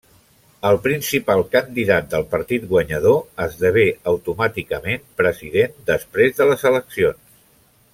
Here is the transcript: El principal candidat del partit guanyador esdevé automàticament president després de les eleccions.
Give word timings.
El 0.69 0.77
principal 0.85 1.41
candidat 1.55 2.07
del 2.13 2.25
partit 2.31 2.65
guanyador 2.73 3.21
esdevé 3.47 3.85
automàticament 4.15 5.07
president 5.23 5.81
després 5.95 6.39
de 6.41 6.53
les 6.53 6.71
eleccions. 6.75 7.27